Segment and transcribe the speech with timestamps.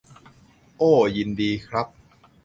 [0.77, 1.87] โอ้ ยินดีครับ